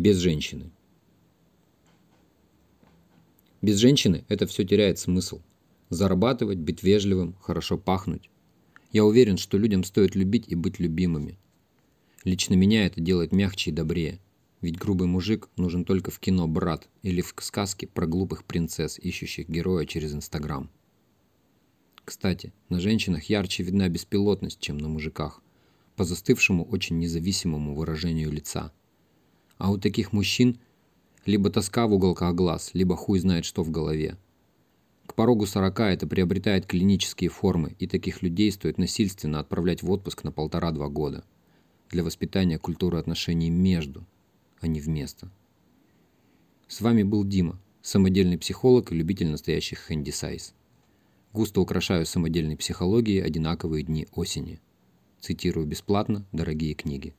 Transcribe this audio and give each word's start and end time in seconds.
Без 0.00 0.16
женщины. 0.16 0.70
Без 3.60 3.76
женщины 3.76 4.24
это 4.28 4.46
все 4.46 4.64
теряет 4.64 4.98
смысл. 4.98 5.42
Зарабатывать, 5.90 6.56
быть 6.56 6.82
вежливым, 6.82 7.34
хорошо 7.42 7.76
пахнуть. 7.76 8.30
Я 8.92 9.04
уверен, 9.04 9.36
что 9.36 9.58
людям 9.58 9.84
стоит 9.84 10.14
любить 10.14 10.46
и 10.48 10.54
быть 10.54 10.78
любимыми. 10.78 11.38
Лично 12.24 12.54
меня 12.54 12.86
это 12.86 12.98
делает 13.02 13.32
мягче 13.32 13.72
и 13.72 13.74
добрее. 13.74 14.20
Ведь 14.62 14.78
грубый 14.78 15.06
мужик 15.06 15.50
нужен 15.58 15.84
только 15.84 16.10
в 16.10 16.18
кино 16.18 16.48
«Брат» 16.48 16.88
или 17.02 17.20
в 17.20 17.34
сказке 17.38 17.86
про 17.86 18.06
глупых 18.06 18.44
принцесс, 18.44 18.98
ищущих 18.98 19.50
героя 19.50 19.84
через 19.84 20.14
Инстаграм. 20.14 20.70
Кстати, 22.06 22.54
на 22.70 22.80
женщинах 22.80 23.24
ярче 23.24 23.64
видна 23.64 23.86
беспилотность, 23.90 24.60
чем 24.60 24.78
на 24.78 24.88
мужиках, 24.88 25.42
по 25.94 26.04
застывшему 26.04 26.64
очень 26.64 26.98
независимому 26.98 27.74
выражению 27.74 28.32
лица. 28.32 28.72
А 29.60 29.70
у 29.70 29.76
таких 29.76 30.14
мужчин 30.14 30.58
либо 31.26 31.50
тоска 31.50 31.86
в 31.86 31.92
уголках 31.92 32.34
глаз, 32.34 32.70
либо 32.72 32.96
хуй 32.96 33.18
знает 33.18 33.44
что 33.44 33.62
в 33.62 33.70
голове. 33.70 34.16
К 35.04 35.14
порогу 35.14 35.44
40 35.44 35.80
это 35.80 36.06
приобретает 36.06 36.64
клинические 36.64 37.28
формы, 37.28 37.76
и 37.78 37.86
таких 37.86 38.22
людей 38.22 38.50
стоит 38.52 38.78
насильственно 38.78 39.38
отправлять 39.38 39.82
в 39.82 39.90
отпуск 39.90 40.24
на 40.24 40.32
полтора-два 40.32 40.88
года 40.88 41.24
для 41.90 42.02
воспитания 42.02 42.58
культуры 42.58 42.98
отношений 42.98 43.50
между, 43.50 44.06
а 44.60 44.66
не 44.66 44.80
вместо. 44.80 45.30
С 46.66 46.80
вами 46.80 47.02
был 47.02 47.22
Дима, 47.22 47.60
самодельный 47.82 48.38
психолог 48.38 48.90
и 48.92 48.94
любитель 48.94 49.28
настоящих 49.28 49.80
хэндисайз. 49.80 50.54
Густо 51.34 51.60
украшаю 51.60 52.06
самодельной 52.06 52.56
психологией 52.56 53.22
одинаковые 53.22 53.84
дни 53.84 54.08
осени. 54.12 54.58
Цитирую 55.20 55.66
бесплатно 55.66 56.24
дорогие 56.32 56.72
книги. 56.72 57.14